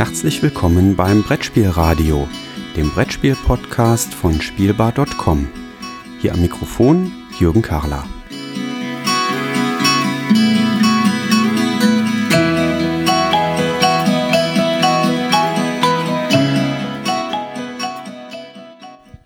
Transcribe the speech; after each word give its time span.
Herzlich 0.00 0.42
willkommen 0.42 0.96
beim 0.96 1.22
Brettspielradio, 1.22 2.26
dem 2.74 2.90
Brettspiel-Podcast 2.90 4.14
von 4.14 4.40
Spielbar.com. 4.40 5.46
Hier 6.22 6.32
am 6.32 6.40
Mikrofon 6.40 7.12
Jürgen 7.38 7.60
Karler. 7.60 8.06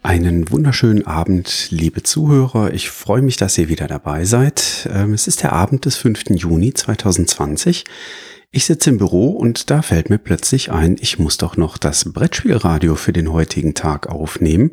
Einen 0.02 0.50
wunderschönen 0.50 1.06
Abend, 1.06 1.68
liebe 1.70 2.02
Zuhörer. 2.02 2.74
Ich 2.74 2.90
freue 2.90 3.22
mich, 3.22 3.36
dass 3.36 3.56
ihr 3.58 3.68
wieder 3.68 3.86
dabei 3.86 4.24
seid. 4.24 4.88
Ähm, 4.92 5.14
es 5.14 5.28
ist 5.28 5.44
der 5.44 5.52
Abend 5.52 5.84
des 5.84 5.96
5. 5.98 6.30
Juni 6.30 6.74
2020. 6.74 7.84
Ich 8.56 8.66
sitze 8.66 8.90
im 8.90 8.98
Büro 8.98 9.30
und 9.30 9.68
da 9.70 9.82
fällt 9.82 10.10
mir 10.10 10.18
plötzlich 10.18 10.70
ein, 10.70 10.96
ich 11.00 11.18
muss 11.18 11.38
doch 11.38 11.56
noch 11.56 11.76
das 11.76 12.12
Brettspielradio 12.12 12.94
für 12.94 13.12
den 13.12 13.32
heutigen 13.32 13.74
Tag 13.74 14.06
aufnehmen 14.06 14.70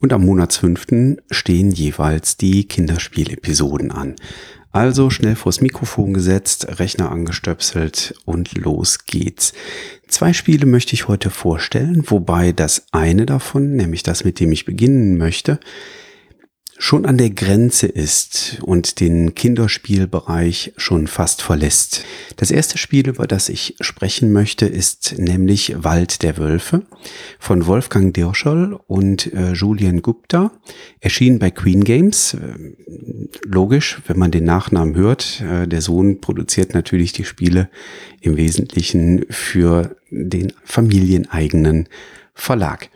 und 0.00 0.12
am 0.12 0.26
Monatsfünften 0.26 1.18
stehen 1.30 1.70
jeweils 1.70 2.36
die 2.36 2.68
Kinderspielepisoden 2.68 3.90
an. 3.90 4.16
Also 4.70 5.08
schnell 5.08 5.34
vors 5.34 5.62
Mikrofon 5.62 6.12
gesetzt, 6.12 6.78
Rechner 6.78 7.10
angestöpselt 7.10 8.14
und 8.26 8.54
los 8.54 9.06
geht's. 9.06 9.54
Zwei 10.08 10.34
Spiele 10.34 10.66
möchte 10.66 10.92
ich 10.92 11.08
heute 11.08 11.30
vorstellen, 11.30 12.04
wobei 12.08 12.52
das 12.52 12.84
eine 12.92 13.24
davon, 13.24 13.76
nämlich 13.76 14.02
das, 14.02 14.24
mit 14.24 14.40
dem 14.40 14.52
ich 14.52 14.66
beginnen 14.66 15.16
möchte, 15.16 15.58
schon 16.82 17.06
an 17.06 17.16
der 17.16 17.30
Grenze 17.30 17.86
ist 17.86 18.58
und 18.62 18.98
den 18.98 19.36
Kinderspielbereich 19.36 20.72
schon 20.76 21.06
fast 21.06 21.40
verlässt. 21.40 22.04
Das 22.38 22.50
erste 22.50 22.76
Spiel, 22.76 23.08
über 23.08 23.28
das 23.28 23.48
ich 23.48 23.76
sprechen 23.80 24.32
möchte, 24.32 24.66
ist 24.66 25.16
nämlich 25.16 25.76
Wald 25.84 26.24
der 26.24 26.38
Wölfe 26.38 26.82
von 27.38 27.66
Wolfgang 27.66 28.12
Dirschel 28.12 28.76
und 28.88 29.32
äh, 29.32 29.52
Julian 29.52 30.02
Gupta, 30.02 30.50
erschienen 30.98 31.38
bei 31.38 31.52
Queen 31.52 31.84
Games. 31.84 32.34
Äh, 32.34 32.74
logisch, 33.44 34.02
wenn 34.08 34.18
man 34.18 34.32
den 34.32 34.42
Nachnamen 34.42 34.96
hört, 34.96 35.40
äh, 35.40 35.68
der 35.68 35.82
Sohn 35.82 36.20
produziert 36.20 36.74
natürlich 36.74 37.12
die 37.12 37.24
Spiele 37.24 37.68
im 38.20 38.36
Wesentlichen 38.36 39.24
für 39.30 39.94
den 40.10 40.52
familieneigenen 40.64 41.88
Verlag. 42.34 42.90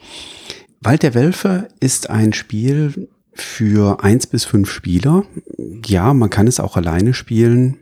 Wald 0.80 1.04
der 1.04 1.14
Wölfe 1.14 1.68
ist 1.78 2.10
ein 2.10 2.32
Spiel, 2.32 3.08
für 3.36 4.02
eins 4.02 4.26
bis 4.26 4.44
fünf 4.44 4.70
Spieler. 4.70 5.24
Ja, 5.84 6.14
man 6.14 6.30
kann 6.30 6.46
es 6.46 6.60
auch 6.60 6.76
alleine 6.76 7.14
spielen. 7.14 7.78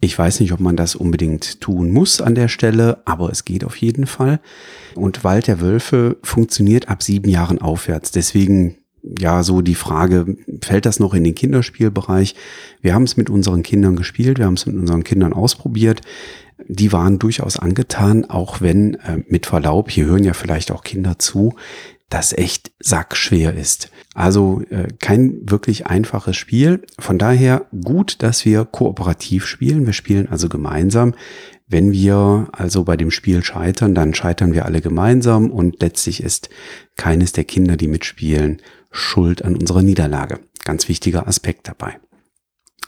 Ich 0.00 0.18
weiß 0.18 0.40
nicht, 0.40 0.52
ob 0.52 0.60
man 0.60 0.76
das 0.76 0.94
unbedingt 0.94 1.60
tun 1.60 1.90
muss 1.90 2.22
an 2.22 2.34
der 2.34 2.48
Stelle, 2.48 3.02
aber 3.04 3.30
es 3.30 3.44
geht 3.44 3.64
auf 3.64 3.76
jeden 3.76 4.06
Fall. 4.06 4.40
Und 4.94 5.24
Wald 5.24 5.46
der 5.46 5.60
Wölfe 5.60 6.16
funktioniert 6.22 6.88
ab 6.88 7.02
sieben 7.02 7.28
Jahren 7.28 7.60
aufwärts. 7.60 8.10
Deswegen 8.10 8.76
ja 9.02 9.42
so 9.42 9.60
die 9.60 9.74
Frage, 9.74 10.36
fällt 10.62 10.86
das 10.86 11.00
noch 11.00 11.14
in 11.14 11.24
den 11.24 11.34
Kinderspielbereich? 11.34 12.34
Wir 12.80 12.94
haben 12.94 13.04
es 13.04 13.16
mit 13.16 13.30
unseren 13.30 13.62
Kindern 13.62 13.96
gespielt, 13.96 14.38
wir 14.38 14.46
haben 14.46 14.54
es 14.54 14.66
mit 14.66 14.76
unseren 14.76 15.04
Kindern 15.04 15.32
ausprobiert. 15.32 16.00
Die 16.68 16.92
waren 16.92 17.18
durchaus 17.18 17.58
angetan, 17.58 18.26
auch 18.26 18.60
wenn, 18.60 18.94
äh, 18.94 19.22
mit 19.28 19.46
Verlaub, 19.46 19.90
hier 19.90 20.06
hören 20.06 20.24
ja 20.24 20.34
vielleicht 20.34 20.70
auch 20.70 20.84
Kinder 20.84 21.18
zu, 21.18 21.54
das 22.10 22.32
echt 22.32 22.72
sackschwer 22.80 23.54
ist. 23.54 23.90
Also 24.14 24.62
äh, 24.70 24.88
kein 24.98 25.48
wirklich 25.48 25.86
einfaches 25.86 26.36
Spiel. 26.36 26.82
Von 26.98 27.18
daher 27.18 27.66
gut, 27.84 28.16
dass 28.22 28.44
wir 28.44 28.64
kooperativ 28.64 29.46
spielen. 29.46 29.86
Wir 29.86 29.92
spielen 29.92 30.28
also 30.28 30.48
gemeinsam. 30.48 31.14
Wenn 31.68 31.92
wir 31.92 32.48
also 32.50 32.82
bei 32.82 32.96
dem 32.96 33.12
Spiel 33.12 33.44
scheitern, 33.44 33.94
dann 33.94 34.12
scheitern 34.12 34.52
wir 34.52 34.66
alle 34.66 34.80
gemeinsam 34.80 35.52
und 35.52 35.80
letztlich 35.80 36.20
ist 36.20 36.50
keines 36.96 37.32
der 37.32 37.44
Kinder, 37.44 37.76
die 37.76 37.86
mitspielen, 37.86 38.60
schuld 38.90 39.44
an 39.44 39.54
unserer 39.54 39.82
Niederlage. 39.82 40.40
Ganz 40.64 40.88
wichtiger 40.88 41.28
Aspekt 41.28 41.68
dabei. 41.68 42.00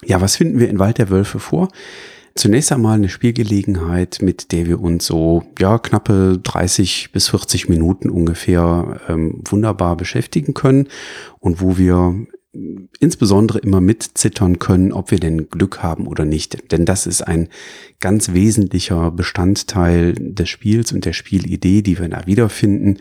Ja, 0.04 0.20
was 0.20 0.34
finden 0.34 0.58
wir 0.58 0.68
in 0.68 0.80
Wald 0.80 0.98
der 0.98 1.10
Wölfe 1.10 1.38
vor? 1.38 1.68
Zunächst 2.34 2.72
einmal 2.72 2.96
eine 2.96 3.08
Spielgelegenheit, 3.08 4.18
mit 4.22 4.52
der 4.52 4.66
wir 4.66 4.80
uns 4.80 5.06
so 5.06 5.44
ja 5.58 5.78
knappe 5.78 6.38
30 6.42 7.10
bis 7.12 7.28
40 7.28 7.68
Minuten 7.68 8.08
ungefähr 8.08 9.00
ähm, 9.08 9.42
wunderbar 9.44 9.96
beschäftigen 9.96 10.54
können 10.54 10.88
und 11.40 11.60
wo 11.60 11.76
wir 11.76 12.26
insbesondere 13.00 13.58
immer 13.60 13.80
mitzittern 13.80 14.58
können, 14.58 14.92
ob 14.92 15.10
wir 15.10 15.18
denn 15.18 15.48
Glück 15.48 15.82
haben 15.82 16.06
oder 16.06 16.26
nicht. 16.26 16.70
Denn 16.70 16.84
das 16.84 17.06
ist 17.06 17.22
ein 17.22 17.48
ganz 17.98 18.32
wesentlicher 18.34 19.10
Bestandteil 19.10 20.12
des 20.12 20.50
Spiels 20.50 20.92
und 20.92 21.06
der 21.06 21.14
Spielidee, 21.14 21.80
die 21.80 21.98
wir 21.98 22.08
da 22.08 22.26
wiederfinden. 22.26 22.98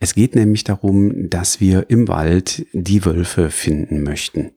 Es 0.00 0.14
geht 0.14 0.34
nämlich 0.34 0.64
darum, 0.64 1.30
dass 1.30 1.60
wir 1.60 1.86
im 1.88 2.08
Wald 2.08 2.66
die 2.72 3.04
Wölfe 3.06 3.48
finden 3.48 4.02
möchten. 4.02 4.50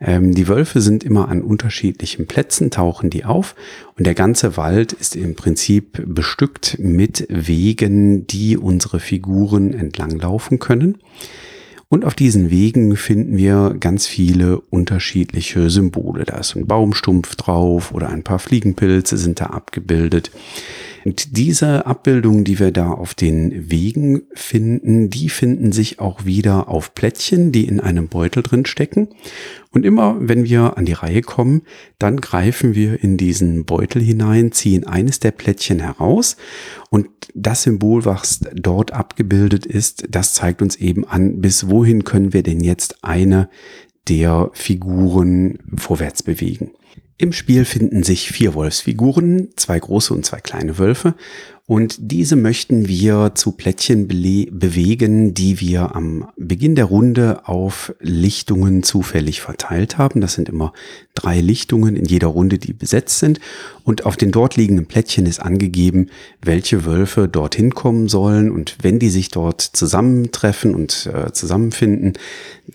Ähm, 0.00 0.34
die 0.34 0.48
Wölfe 0.48 0.80
sind 0.80 1.04
immer 1.04 1.28
an 1.28 1.42
unterschiedlichen 1.42 2.26
Plätzen, 2.26 2.72
tauchen 2.72 3.10
die 3.10 3.24
auf 3.24 3.54
und 3.96 4.06
der 4.06 4.14
ganze 4.14 4.56
Wald 4.56 4.92
ist 4.92 5.14
im 5.14 5.36
Prinzip 5.36 6.02
bestückt 6.04 6.78
mit 6.80 7.26
Wegen, 7.28 8.26
die 8.26 8.56
unsere 8.56 8.98
Figuren 8.98 9.72
entlanglaufen 9.72 10.58
können. 10.58 10.98
Und 11.90 12.04
auf 12.04 12.14
diesen 12.14 12.50
Wegen 12.50 12.96
finden 12.96 13.38
wir 13.38 13.74
ganz 13.80 14.06
viele 14.06 14.60
unterschiedliche 14.60 15.70
Symbole. 15.70 16.26
Da 16.26 16.36
ist 16.36 16.54
ein 16.54 16.66
Baumstumpf 16.66 17.34
drauf 17.36 17.92
oder 17.92 18.10
ein 18.10 18.22
paar 18.22 18.38
Fliegenpilze 18.38 19.16
sind 19.16 19.40
da 19.40 19.46
abgebildet. 19.46 20.30
Und 21.06 21.38
diese 21.38 21.86
Abbildungen, 21.86 22.44
die 22.44 22.58
wir 22.58 22.72
da 22.72 22.90
auf 22.90 23.14
den 23.14 23.70
Wegen 23.70 24.24
finden, 24.34 25.08
die 25.08 25.30
finden 25.30 25.72
sich 25.72 25.98
auch 25.98 26.26
wieder 26.26 26.68
auf 26.68 26.94
Plättchen, 26.94 27.52
die 27.52 27.66
in 27.66 27.80
einem 27.80 28.08
Beutel 28.08 28.42
drin 28.42 28.66
stecken. 28.66 29.08
Und 29.78 29.84
immer, 29.84 30.16
wenn 30.18 30.42
wir 30.42 30.76
an 30.76 30.86
die 30.86 30.92
Reihe 30.92 31.22
kommen, 31.22 31.62
dann 32.00 32.20
greifen 32.20 32.74
wir 32.74 33.00
in 33.00 33.16
diesen 33.16 33.64
Beutel 33.64 34.02
hinein, 34.02 34.50
ziehen 34.50 34.84
eines 34.84 35.20
der 35.20 35.30
Plättchen 35.30 35.78
heraus 35.78 36.36
und 36.90 37.06
das 37.32 37.62
Symbol, 37.62 38.04
was 38.04 38.40
dort 38.56 38.92
abgebildet 38.92 39.66
ist, 39.66 40.08
das 40.10 40.34
zeigt 40.34 40.62
uns 40.62 40.74
eben 40.74 41.04
an, 41.04 41.40
bis 41.40 41.68
wohin 41.68 42.02
können 42.02 42.32
wir 42.32 42.42
denn 42.42 42.58
jetzt 42.58 43.04
eine 43.04 43.50
der 44.08 44.50
Figuren 44.52 45.60
vorwärts 45.76 46.24
bewegen. 46.24 46.72
Im 47.20 47.32
Spiel 47.32 47.64
finden 47.64 48.04
sich 48.04 48.30
vier 48.30 48.54
Wolfsfiguren, 48.54 49.48
zwei 49.56 49.78
große 49.78 50.14
und 50.14 50.24
zwei 50.24 50.38
kleine 50.38 50.78
Wölfe. 50.78 51.14
Und 51.66 51.96
diese 52.00 52.34
möchten 52.34 52.88
wir 52.88 53.32
zu 53.34 53.52
Plättchen 53.52 54.08
bewegen, 54.08 55.34
die 55.34 55.60
wir 55.60 55.94
am 55.94 56.26
Beginn 56.38 56.76
der 56.76 56.86
Runde 56.86 57.46
auf 57.46 57.92
Lichtungen 58.00 58.82
zufällig 58.82 59.42
verteilt 59.42 59.98
haben. 59.98 60.22
Das 60.22 60.32
sind 60.32 60.48
immer 60.48 60.72
drei 61.14 61.42
Lichtungen 61.42 61.94
in 61.94 62.06
jeder 62.06 62.28
Runde, 62.28 62.56
die 62.56 62.72
besetzt 62.72 63.18
sind. 63.18 63.38
Und 63.84 64.06
auf 64.06 64.16
den 64.16 64.30
dort 64.30 64.56
liegenden 64.56 64.86
Plättchen 64.86 65.26
ist 65.26 65.40
angegeben, 65.40 66.08
welche 66.40 66.86
Wölfe 66.86 67.28
dorthin 67.28 67.74
kommen 67.74 68.08
sollen. 68.08 68.50
Und 68.50 68.78
wenn 68.80 68.98
die 68.98 69.10
sich 69.10 69.28
dort 69.28 69.60
zusammentreffen 69.60 70.74
und 70.74 71.10
äh, 71.12 71.32
zusammenfinden, 71.32 72.14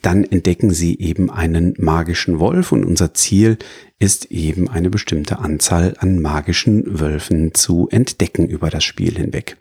dann 0.03 0.23
entdecken 0.23 0.69
sie 0.69 0.99
eben 0.99 1.31
einen 1.31 1.73
magischen 1.79 2.37
Wolf. 2.37 2.71
Und 2.71 2.85
unser 2.85 3.15
Ziel 3.15 3.57
ist 4.03 4.31
eben 4.31 4.69
eine 4.69 4.89
bestimmte 4.89 5.39
Anzahl 5.39 5.95
an 5.97 6.21
magischen 6.21 6.99
Wölfen 6.99 7.53
zu 7.53 7.87
entdecken 7.89 8.47
über 8.47 8.69
das 8.69 8.83
Spiel 8.83 9.17
hinweg. 9.17 9.55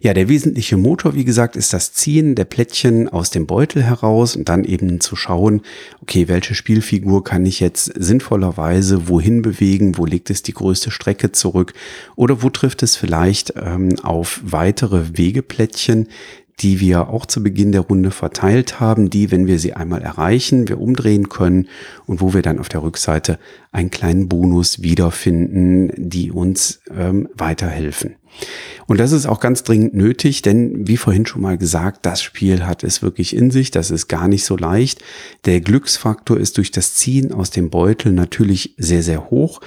Ja, 0.00 0.14
der 0.14 0.28
wesentliche 0.28 0.76
Motor, 0.76 1.14
wie 1.14 1.24
gesagt, 1.24 1.56
ist 1.56 1.72
das 1.72 1.92
Ziehen 1.92 2.36
der 2.36 2.44
Plättchen 2.44 3.08
aus 3.08 3.30
dem 3.30 3.46
Beutel 3.46 3.82
heraus 3.82 4.36
und 4.36 4.48
dann 4.48 4.62
eben 4.62 5.00
zu 5.00 5.16
schauen, 5.16 5.62
okay, 6.02 6.28
welche 6.28 6.54
Spielfigur 6.54 7.24
kann 7.24 7.44
ich 7.44 7.58
jetzt 7.58 7.92
sinnvollerweise 7.96 9.08
wohin 9.08 9.42
bewegen, 9.42 9.98
wo 9.98 10.06
legt 10.06 10.30
es 10.30 10.42
die 10.42 10.54
größte 10.54 10.92
Strecke 10.92 11.32
zurück 11.32 11.74
oder 12.14 12.42
wo 12.42 12.50
trifft 12.50 12.82
es 12.84 12.94
vielleicht 12.94 13.54
ähm, 13.56 13.96
auf 14.02 14.40
weitere 14.44 15.18
Wegeplättchen, 15.18 16.08
die 16.60 16.80
wir 16.80 17.08
auch 17.08 17.26
zu 17.26 17.42
Beginn 17.42 17.72
der 17.72 17.82
Runde 17.82 18.10
verteilt 18.10 18.80
haben, 18.80 19.10
die, 19.10 19.30
wenn 19.30 19.46
wir 19.46 19.58
sie 19.58 19.74
einmal 19.74 20.02
erreichen, 20.02 20.68
wir 20.68 20.80
umdrehen 20.80 21.28
können 21.28 21.68
und 22.06 22.20
wo 22.20 22.32
wir 22.34 22.42
dann 22.42 22.58
auf 22.58 22.68
der 22.68 22.82
Rückseite 22.82 23.38
einen 23.72 23.90
kleinen 23.90 24.28
Bonus 24.28 24.82
wiederfinden, 24.82 25.92
die 25.96 26.30
uns 26.30 26.80
ähm, 26.96 27.28
weiterhelfen. 27.34 28.16
Und 28.86 29.00
das 29.00 29.12
ist 29.12 29.26
auch 29.26 29.40
ganz 29.40 29.62
dringend 29.62 29.94
nötig, 29.94 30.42
denn 30.42 30.86
wie 30.86 30.96
vorhin 30.96 31.26
schon 31.26 31.42
mal 31.42 31.56
gesagt, 31.56 32.04
das 32.04 32.22
Spiel 32.22 32.66
hat 32.66 32.84
es 32.84 33.02
wirklich 33.02 33.34
in 33.34 33.50
sich, 33.50 33.70
das 33.70 33.90
ist 33.90 34.08
gar 34.08 34.28
nicht 34.28 34.44
so 34.44 34.56
leicht. 34.56 35.02
Der 35.46 35.60
Glücksfaktor 35.60 36.38
ist 36.38 36.58
durch 36.58 36.70
das 36.70 36.94
Ziehen 36.94 37.32
aus 37.32 37.50
dem 37.50 37.70
Beutel 37.70 38.12
natürlich 38.12 38.74
sehr, 38.76 39.02
sehr 39.02 39.30
hoch 39.30 39.60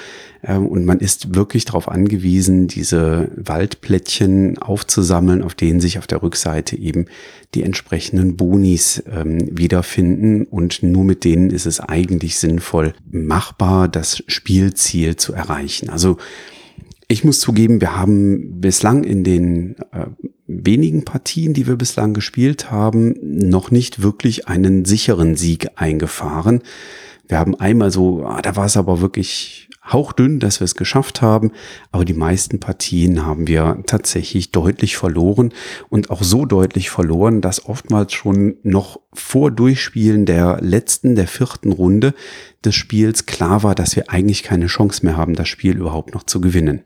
ähm, 0.44 0.68
und 0.68 0.86
man 0.86 1.00
ist 1.00 1.36
wirklich 1.36 1.66
darauf 1.66 1.88
angewiesen, 1.90 2.68
diese 2.68 3.32
Waldplättchen 3.36 4.60
aufzusammeln, 4.60 5.42
auf 5.42 5.56
denen 5.56 5.80
sich 5.80 5.98
auf 5.98 6.08
der 6.08 6.22
Rückseite 6.22 6.78
eben 6.78 7.06
die 7.56 7.64
entsprechenden 7.64 8.38
Bonis 8.38 9.04
ähm, 9.12 9.50
wiederfinden 9.52 10.46
und 10.46 10.84
nur 10.84 11.04
mit 11.04 11.24
denen 11.24 11.50
ist 11.50 11.66
es 11.66 11.80
eigentlich 11.80 12.38
sinnvoll 12.38 12.94
machbar, 13.10 13.88
das 13.88 14.24
Spielziel 14.28 15.16
zu 15.16 15.34
erreichen. 15.34 15.90
Also 15.90 16.18
Ich 17.10 17.24
muss 17.24 17.40
zugeben, 17.40 17.80
wir 17.80 17.96
haben 17.96 18.60
bislang 18.60 19.06
in 19.06 19.24
den 19.24 19.78
äh, 19.94 20.08
wenigen 20.46 21.06
Partien, 21.06 21.54
die 21.54 21.66
wir 21.66 21.78
bislang 21.78 22.14
gespielt 22.14 22.70
haben, 22.70 23.16
noch 23.22 23.72
nicht 23.72 24.02
wirklich 24.02 24.48
einen 24.50 24.84
sicheren 24.84 25.36
Sieg 25.38 25.70
eingefahren. 25.76 26.62
Wir 27.28 27.40
haben 27.40 27.56
einmal 27.56 27.92
so, 27.92 28.26
ah, 28.26 28.42
da 28.42 28.58
war 28.58 28.66
es 28.66 28.76
aber 28.76 29.00
wirklich 29.00 29.67
hauchdünn, 29.92 30.40
dass 30.40 30.60
wir 30.60 30.66
es 30.66 30.76
geschafft 30.76 31.22
haben, 31.22 31.52
aber 31.92 32.06
die 32.06 32.14
meisten 32.14 32.60
Partien 32.60 33.26
haben 33.26 33.48
wir 33.48 33.84
tatsächlich 33.86 34.52
deutlich 34.52 34.98
verloren 34.98 35.54
und 35.90 36.10
auch 36.10 36.24
so 36.24 36.46
deutlich 36.46 36.90
verloren, 36.90 37.42
dass 37.42 37.66
oftmals 37.66 38.14
schon 38.14 38.58
noch 38.64 39.00
vor 39.14 39.52
Durchspielen 39.52 40.26
der 40.26 40.60
letzten, 40.62 41.16
der 41.16 41.28
vierten 41.28 41.72
Runde 41.72 42.14
des 42.64 42.76
Spiels 42.76 43.26
klar 43.26 43.64
war, 43.64 43.76
dass 43.76 43.96
wir 43.96 44.10
eigentlich 44.10 44.44
keine 44.44 44.68
Chance 44.68 45.06
mehr 45.06 45.18
haben, 45.18 45.36
das 45.36 45.48
Spiel 45.48 45.78
überhaupt 45.78 46.14
noch 46.14 46.24
zu 46.24 46.42
gewinnen. 46.42 46.84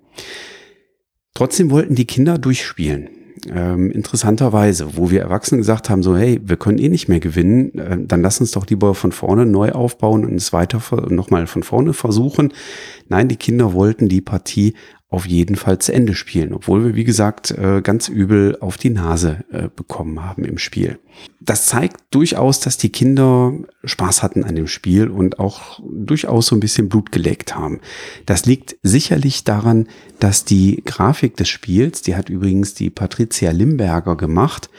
Trotzdem 1.33 1.71
wollten 1.71 1.95
die 1.95 2.05
Kinder 2.05 2.37
durchspielen 2.37 3.09
ähm, 3.49 3.91
interessanterweise, 3.91 4.97
wo 4.97 5.09
wir 5.09 5.21
Erwachsene 5.21 5.59
gesagt 5.59 5.89
haben, 5.89 6.03
so 6.03 6.15
hey, 6.15 6.39
wir 6.43 6.57
können 6.57 6.77
eh 6.77 6.89
nicht 6.89 7.09
mehr 7.09 7.19
gewinnen, 7.19 7.77
äh, 7.77 7.97
dann 7.99 8.21
lass 8.21 8.39
uns 8.39 8.51
doch 8.51 8.67
lieber 8.67 8.93
von 8.95 9.11
vorne 9.11 9.45
neu 9.45 9.71
aufbauen 9.71 10.25
und 10.25 10.35
es 10.35 10.53
weiter 10.53 10.81
nochmal 11.09 11.47
von 11.47 11.63
vorne 11.63 11.93
versuchen. 11.93 12.53
Nein, 13.09 13.27
die 13.27 13.37
Kinder 13.37 13.73
wollten 13.73 14.09
die 14.09 14.21
Partie 14.21 14.75
auf 15.11 15.27
jeden 15.27 15.57
Fall 15.57 15.77
zu 15.77 15.93
Ende 15.93 16.15
spielen, 16.15 16.53
obwohl 16.53 16.85
wir, 16.85 16.95
wie 16.95 17.03
gesagt, 17.03 17.51
äh, 17.51 17.81
ganz 17.83 18.07
übel 18.07 18.57
auf 18.61 18.77
die 18.77 18.89
Nase 18.89 19.43
äh, 19.51 19.67
bekommen 19.75 20.23
haben 20.23 20.45
im 20.45 20.57
Spiel. 20.57 20.99
Das 21.41 21.65
zeigt 21.65 22.01
durchaus, 22.11 22.61
dass 22.61 22.77
die 22.77 22.93
Kinder 22.93 23.53
Spaß 23.83 24.23
hatten 24.23 24.45
an 24.45 24.55
dem 24.55 24.67
Spiel 24.67 25.09
und 25.09 25.37
auch 25.37 25.81
durchaus 25.83 26.47
so 26.47 26.55
ein 26.55 26.61
bisschen 26.61 26.87
Blut 26.87 27.11
geleckt 27.11 27.55
haben. 27.55 27.81
Das 28.25 28.45
liegt 28.45 28.77
sicherlich 28.83 29.43
daran, 29.43 29.89
dass 30.19 30.45
die 30.45 30.81
Grafik 30.85 31.35
des 31.35 31.49
Spiels, 31.49 32.01
die 32.01 32.15
hat 32.15 32.29
übrigens 32.29 32.73
die 32.73 32.89
Patricia 32.89 33.51
Limberger 33.51 34.15
gemacht, 34.15 34.69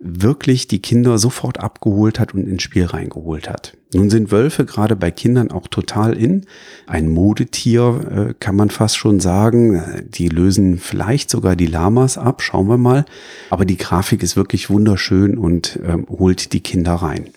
wirklich 0.00 0.66
die 0.66 0.80
Kinder 0.80 1.18
sofort 1.18 1.60
abgeholt 1.60 2.18
hat 2.18 2.32
und 2.34 2.48
ins 2.48 2.62
Spiel 2.62 2.86
reingeholt 2.86 3.50
hat. 3.50 3.76
Nun 3.92 4.08
sind 4.08 4.32
Wölfe 4.32 4.64
gerade 4.64 4.96
bei 4.96 5.10
Kindern 5.10 5.50
auch 5.50 5.68
total 5.68 6.16
in. 6.16 6.46
Ein 6.86 7.08
Modetier 7.08 8.28
äh, 8.30 8.34
kann 8.40 8.56
man 8.56 8.70
fast 8.70 8.96
schon 8.96 9.20
sagen. 9.20 9.82
Die 10.08 10.28
lösen 10.28 10.78
vielleicht 10.78 11.28
sogar 11.28 11.54
die 11.54 11.66
Lamas 11.66 12.16
ab, 12.16 12.40
schauen 12.40 12.68
wir 12.68 12.78
mal. 12.78 13.04
Aber 13.50 13.66
die 13.66 13.76
Grafik 13.76 14.22
ist 14.22 14.36
wirklich 14.36 14.70
wunderschön 14.70 15.36
und 15.36 15.78
ähm, 15.84 16.06
holt 16.08 16.54
die 16.54 16.60
Kinder 16.60 16.94
rein. 16.94 17.30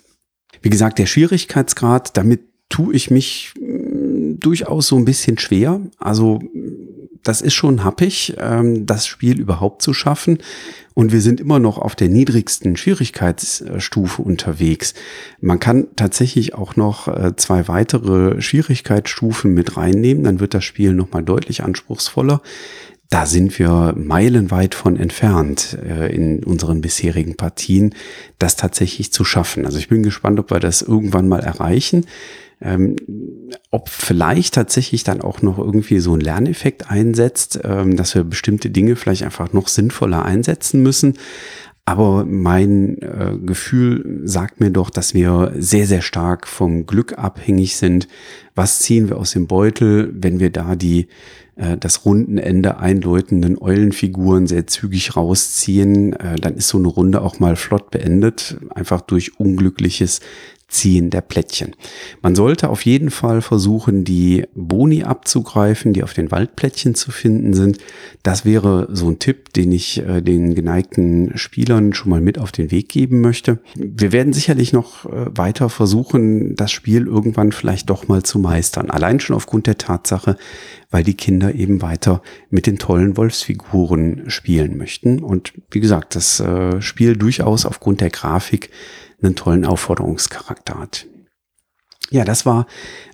Wie 0.62 0.70
gesagt, 0.70 0.98
der 0.98 1.06
Schwierigkeitsgrad, 1.06 2.16
damit 2.16 2.40
tue 2.70 2.94
ich 2.94 3.10
mich 3.10 3.52
mm, 3.60 4.38
durchaus 4.40 4.86
so 4.86 4.96
ein 4.96 5.04
bisschen 5.04 5.38
schwer. 5.38 5.80
Also 5.98 6.40
das 7.24 7.40
ist 7.40 7.54
schon 7.54 7.82
happig, 7.82 8.34
ähm, 8.38 8.86
das 8.86 9.06
Spiel 9.06 9.40
überhaupt 9.40 9.82
zu 9.82 9.92
schaffen. 9.92 10.38
Und 10.94 11.10
wir 11.10 11.20
sind 11.20 11.40
immer 11.40 11.58
noch 11.58 11.78
auf 11.78 11.96
der 11.96 12.08
niedrigsten 12.08 12.76
Schwierigkeitsstufe 12.76 14.22
unterwegs. 14.22 14.94
Man 15.40 15.58
kann 15.58 15.88
tatsächlich 15.96 16.54
auch 16.54 16.76
noch 16.76 17.08
äh, 17.08 17.34
zwei 17.34 17.66
weitere 17.66 18.40
Schwierigkeitsstufen 18.40 19.52
mit 19.52 19.76
reinnehmen. 19.76 20.22
Dann 20.22 20.38
wird 20.38 20.54
das 20.54 20.62
Spiel 20.62 20.92
nochmal 20.92 21.24
deutlich 21.24 21.64
anspruchsvoller. 21.64 22.40
Da 23.10 23.26
sind 23.26 23.58
wir 23.58 23.94
meilenweit 23.96 24.74
von 24.74 24.96
entfernt 24.96 25.78
äh, 25.84 26.14
in 26.14 26.44
unseren 26.44 26.80
bisherigen 26.80 27.36
Partien, 27.36 27.94
das 28.38 28.56
tatsächlich 28.56 29.12
zu 29.12 29.24
schaffen. 29.24 29.66
Also 29.66 29.78
ich 29.78 29.88
bin 29.88 30.02
gespannt, 30.02 30.38
ob 30.38 30.50
wir 30.50 30.60
das 30.60 30.82
irgendwann 30.82 31.28
mal 31.28 31.40
erreichen. 31.40 32.06
Ähm, 32.60 32.96
ob 33.70 33.88
vielleicht 33.88 34.54
tatsächlich 34.54 35.04
dann 35.04 35.20
auch 35.20 35.42
noch 35.42 35.58
irgendwie 35.58 35.98
so 35.98 36.14
ein 36.14 36.20
Lerneffekt 36.20 36.90
einsetzt, 36.90 37.60
ähm, 37.62 37.96
dass 37.96 38.14
wir 38.14 38.24
bestimmte 38.24 38.70
Dinge 38.70 38.96
vielleicht 38.96 39.24
einfach 39.24 39.52
noch 39.52 39.68
sinnvoller 39.68 40.24
einsetzen 40.24 40.82
müssen. 40.82 41.14
Aber 41.86 42.24
mein 42.24 42.96
äh, 43.02 43.36
Gefühl 43.44 44.22
sagt 44.24 44.58
mir 44.60 44.70
doch, 44.70 44.88
dass 44.88 45.12
wir 45.12 45.52
sehr, 45.58 45.86
sehr 45.86 46.00
stark 46.00 46.48
vom 46.48 46.86
Glück 46.86 47.18
abhängig 47.18 47.76
sind. 47.76 48.08
Was 48.54 48.78
ziehen 48.78 49.10
wir 49.10 49.18
aus 49.18 49.32
dem 49.32 49.46
Beutel, 49.46 50.10
wenn 50.14 50.40
wir 50.40 50.48
da 50.48 50.76
die 50.76 51.08
äh, 51.56 51.76
das 51.76 52.04
Rundenende 52.04 52.78
einläutenden 52.78 53.60
Eulenfiguren 53.60 54.46
sehr 54.46 54.66
zügig 54.66 55.14
rausziehen, 55.16 56.14
äh, 56.14 56.36
dann 56.36 56.54
ist 56.54 56.68
so 56.68 56.78
eine 56.78 56.88
Runde 56.88 57.20
auch 57.20 57.38
mal 57.38 57.56
flott 57.56 57.90
beendet, 57.90 58.56
einfach 58.74 59.00
durch 59.00 59.38
unglückliches 59.38 60.20
Ziehen 60.68 61.10
der 61.10 61.20
Plättchen. 61.20 61.76
Man 62.22 62.34
sollte 62.34 62.68
auf 62.68 62.84
jeden 62.84 63.10
Fall 63.10 63.42
versuchen, 63.42 64.04
die 64.04 64.44
Boni 64.54 65.04
abzugreifen, 65.04 65.92
die 65.92 66.02
auf 66.02 66.14
den 66.14 66.30
Waldplättchen 66.30 66.94
zu 66.94 67.12
finden 67.12 67.54
sind. 67.54 67.78
Das 68.22 68.44
wäre 68.44 68.88
so 68.90 69.08
ein 69.08 69.18
Tipp, 69.18 69.52
den 69.52 69.70
ich 69.72 69.98
äh, 69.98 70.20
den 70.20 70.54
geneigten 70.54 71.36
Spielern 71.36 71.92
schon 71.92 72.10
mal 72.10 72.20
mit 72.20 72.38
auf 72.38 72.50
den 72.50 72.70
Weg 72.70 72.88
geben 72.88 73.20
möchte. 73.20 73.60
Wir 73.76 74.12
werden 74.12 74.32
sicherlich 74.32 74.72
noch 74.72 75.04
äh, 75.04 75.26
weiter 75.36 75.68
versuchen, 75.68 76.56
das 76.56 76.72
Spiel 76.72 77.06
irgendwann 77.06 77.52
vielleicht 77.52 77.90
doch 77.90 78.08
mal 78.08 78.22
zu 78.22 78.38
meistern. 78.38 78.90
Allein 78.90 79.20
schon 79.20 79.36
aufgrund 79.36 79.66
der 79.66 79.78
Tatsache, 79.78 80.36
weil 80.90 81.04
die 81.04 81.14
Kinder 81.14 81.54
eben 81.54 81.82
weiter 81.82 82.22
mit 82.50 82.66
den 82.66 82.78
tollen 82.78 83.16
Wolfsfiguren 83.16 84.30
spielen 84.30 84.76
möchten. 84.76 85.22
Und 85.22 85.52
wie 85.70 85.80
gesagt, 85.80 86.14
das 86.14 86.40
äh, 86.40 86.80
Spiel 86.80 87.16
durchaus 87.16 87.66
aufgrund 87.66 88.00
der 88.00 88.10
Grafik 88.10 88.70
einen 89.22 89.36
tollen 89.36 89.64
Aufforderungscharakter 89.64 90.78
hat. 90.78 91.06
Ja, 92.10 92.24
das 92.24 92.46
war 92.46 92.66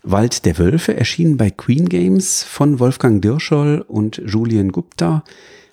Wald 0.02 0.44
der 0.44 0.58
Wölfe, 0.58 0.96
erschienen 0.96 1.36
bei 1.36 1.50
Queen 1.50 1.88
Games 1.88 2.42
von 2.42 2.80
Wolfgang 2.80 3.22
Dirscholl 3.22 3.84
und 3.86 4.20
Julian 4.26 4.72
Gupta 4.72 5.24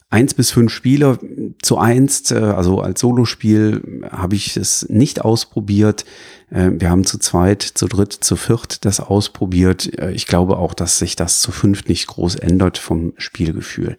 eins 0.09 0.33
bis 0.33 0.51
fünf 0.51 0.71
Spieler 0.71 1.17
zu 1.61 1.77
einst, 1.77 2.31
äh, 2.31 2.35
also 2.35 2.81
als 2.81 3.01
Solospiel 3.01 4.03
habe 4.09 4.35
ich 4.35 4.57
es 4.57 4.87
nicht 4.89 5.23
ausprobiert. 5.23 6.05
Äh, 6.49 6.71
wir 6.73 6.89
haben 6.89 7.03
zu 7.03 7.17
zweit, 7.17 7.61
zu 7.61 7.87
dritt, 7.87 8.13
zu 8.13 8.35
viert 8.35 8.85
das 8.85 8.99
ausprobiert. 8.99 9.97
Äh, 9.99 10.11
ich 10.11 10.27
glaube 10.27 10.57
auch, 10.57 10.73
dass 10.73 10.99
sich 10.99 11.15
das 11.15 11.41
zu 11.41 11.51
fünft 11.51 11.89
nicht 11.89 12.07
groß 12.07 12.35
ändert 12.35 12.77
vom 12.77 13.13
Spielgefühl. 13.17 13.97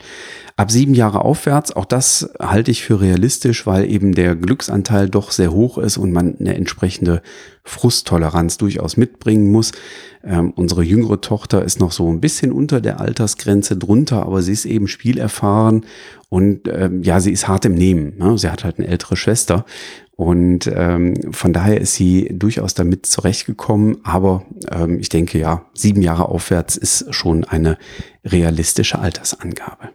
Ab 0.57 0.71
sieben 0.71 0.95
Jahre 0.95 1.25
aufwärts, 1.25 1.73
auch 1.73 1.85
das 1.85 2.31
halte 2.41 2.71
ich 2.71 2.83
für 2.83 3.01
realistisch, 3.01 3.67
weil 3.67 3.91
eben 3.91 4.15
der 4.15 4.35
Glücksanteil 4.35 5.09
doch 5.09 5.31
sehr 5.31 5.53
hoch 5.53 5.79
ist 5.79 5.99
und 5.99 6.13
man 6.13 6.37
eine 6.39 6.55
entsprechende 6.55 7.23
Frusttoleranz 7.65 8.57
durchaus 8.57 8.97
mitbringen 8.97 9.53
muss. 9.53 9.73
Ähm, 10.25 10.53
unsere 10.57 10.83
jüngere 10.83 11.21
Tochter 11.21 11.65
ist 11.65 11.79
noch 11.79 11.93
so 11.93 12.11
ein 12.11 12.21
bisschen 12.21 12.51
unter 12.51 12.81
der 12.81 13.01
Altersgrenze 13.01 13.77
drunter, 13.77 14.25
aber 14.25 14.43
sie 14.43 14.53
ist 14.53 14.65
eben 14.65 14.89
spielerfahren 14.89 15.85
und 16.29 16.69
ähm, 16.69 17.03
ja, 17.03 17.21
sie 17.21 17.33
ist 17.33 17.49
hart 17.49 17.65
im 17.65 17.75
Nehmen. 17.75 18.17
Ne? 18.19 18.37
Sie 18.37 18.51
hat 18.51 18.65
halt 18.65 18.79
eine 18.79 18.89
ältere 18.89 19.17
Schwester 19.17 19.65
und 20.17 20.71
ähm, 20.75 21.15
von 21.33 21.53
daher 21.53 21.81
ist 21.81 21.95
sie 21.95 22.29
durchaus 22.33 22.75
damit 22.75 23.07
zurechtgekommen. 23.07 23.99
Aber 24.03 24.45
ähm, 24.71 24.99
ich 24.99 25.09
denke 25.09 25.39
ja, 25.39 25.65
sieben 25.75 26.03
Jahre 26.03 26.29
aufwärts 26.29 26.77
ist 26.77 27.15
schon 27.15 27.45
eine 27.45 27.79
realistische 28.25 28.99
Altersangabe. 28.99 29.91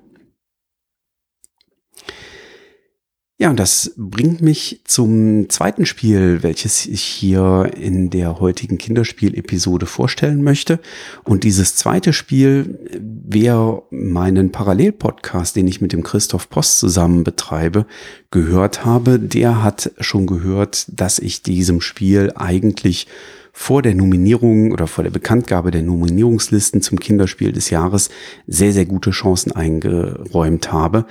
Ja, 3.40 3.50
und 3.50 3.60
das 3.60 3.94
bringt 3.98 4.42
mich 4.42 4.82
zum 4.86 5.50
zweiten 5.50 5.88
Spiel, 5.88 6.44
welches 6.44 6.86
ich 6.86 7.02
hier 7.02 7.72
in 7.76 8.12
der 8.12 8.40
heutigen 8.40 8.78
Kinderspiel-Episode 8.78 9.88
vorstellen 9.88 10.44
möchte. 10.44 10.80
Und 11.24 11.44
dieses 11.44 11.76
zweite 11.76 12.14
Spiel, 12.14 12.80
wer 13.02 13.82
meinen 13.90 14.52
Parallelpodcast, 14.52 15.56
den 15.56 15.68
ich 15.68 15.82
mit 15.82 15.94
dem 15.94 16.04
Christoph 16.04 16.48
Post 16.52 16.78
zusammen 16.78 17.24
betreibe, 17.24 17.88
gehört 18.30 18.86
habe, 18.86 19.18
der 19.18 19.64
hat 19.64 19.92
schon 20.00 20.28
gehört, 20.28 20.86
dass 20.90 21.18
ich 21.18 21.42
diesem 21.42 21.82
Spiel 21.82 22.32
eigentlich 22.36 23.08
vor 23.56 23.84
der 23.84 23.94
Nominierung 23.94 24.72
oder 24.72 24.88
vor 24.88 25.04
der 25.04 25.12
Bekanntgabe 25.12 25.70
der 25.70 25.84
Nominierungslisten 25.84 26.82
zum 26.82 27.00
Kinderspiel 27.00 27.52
des 27.52 27.70
Jahres 27.70 28.10
sehr, 28.48 28.74
sehr 28.74 28.86
gute 28.86 29.12
Chancen 29.12 29.52
eingeräumt 29.52 30.72
habe. 30.72 31.06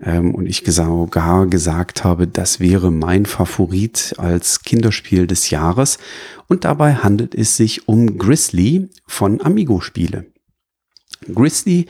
Ähm, 0.00 0.32
und 0.32 0.46
ich 0.46 0.62
sogar 0.64 1.48
gesagt 1.48 2.04
habe, 2.04 2.28
das 2.28 2.60
wäre 2.60 2.92
mein 2.92 3.26
Favorit 3.26 4.14
als 4.16 4.62
Kinderspiel 4.62 5.26
des 5.26 5.50
Jahres. 5.50 5.98
Und 6.46 6.64
dabei 6.64 6.94
handelt 6.94 7.34
es 7.34 7.56
sich 7.56 7.88
um 7.88 8.16
Grizzly 8.16 8.88
von 9.08 9.42
Amigo 9.42 9.80
Spiele. 9.80 10.26
Grizzly 11.34 11.86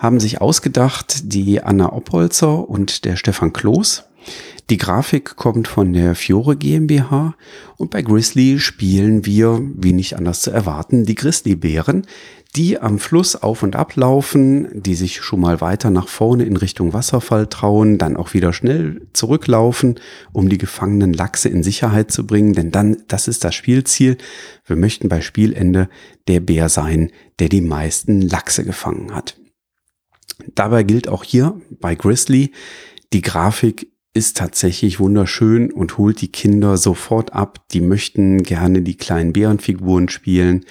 haben 0.00 0.18
sich 0.18 0.40
ausgedacht, 0.40 1.32
die 1.32 1.62
Anna 1.62 1.92
Oppolzer 1.92 2.68
und 2.68 3.04
der 3.04 3.14
Stefan 3.14 3.52
Kloß. 3.52 4.04
Die 4.72 4.78
Grafik 4.78 5.36
kommt 5.36 5.68
von 5.68 5.92
der 5.92 6.14
Fiore 6.14 6.56
GmbH 6.56 7.34
und 7.76 7.90
bei 7.90 8.00
Grizzly 8.00 8.58
spielen 8.58 9.26
wir, 9.26 9.60
wie 9.76 9.92
nicht 9.92 10.16
anders 10.16 10.40
zu 10.40 10.50
erwarten, 10.50 11.04
die 11.04 11.14
Grizzlybären, 11.14 12.06
die 12.56 12.78
am 12.78 12.98
Fluss 12.98 13.36
auf 13.36 13.62
und 13.62 13.76
ab 13.76 13.96
laufen, 13.96 14.68
die 14.72 14.94
sich 14.94 15.20
schon 15.20 15.40
mal 15.40 15.60
weiter 15.60 15.90
nach 15.90 16.08
vorne 16.08 16.44
in 16.44 16.56
Richtung 16.56 16.94
Wasserfall 16.94 17.48
trauen, 17.48 17.98
dann 17.98 18.16
auch 18.16 18.32
wieder 18.32 18.54
schnell 18.54 19.06
zurücklaufen, 19.12 20.00
um 20.32 20.48
die 20.48 20.56
gefangenen 20.56 21.12
Lachse 21.12 21.50
in 21.50 21.62
Sicherheit 21.62 22.10
zu 22.10 22.26
bringen, 22.26 22.54
denn 22.54 22.70
dann, 22.70 22.96
das 23.08 23.28
ist 23.28 23.44
das 23.44 23.54
Spielziel. 23.54 24.16
Wir 24.64 24.76
möchten 24.76 25.10
bei 25.10 25.20
Spielende 25.20 25.90
der 26.28 26.40
Bär 26.40 26.70
sein, 26.70 27.10
der 27.40 27.50
die 27.50 27.60
meisten 27.60 28.22
Lachse 28.22 28.64
gefangen 28.64 29.14
hat. 29.14 29.36
Dabei 30.54 30.82
gilt 30.82 31.08
auch 31.08 31.24
hier 31.24 31.60
bei 31.78 31.94
Grizzly, 31.94 32.52
die 33.12 33.20
Grafik 33.20 33.91
ist 34.14 34.36
tatsächlich 34.36 35.00
wunderschön 35.00 35.72
und 35.72 35.96
holt 35.96 36.20
die 36.20 36.30
Kinder 36.30 36.76
sofort 36.76 37.32
ab. 37.32 37.66
Die 37.70 37.80
möchten 37.80 38.42
gerne 38.42 38.82
die 38.82 38.96
kleinen 38.96 39.32
Bärenfiguren 39.32 40.10
spielen. 40.10 40.66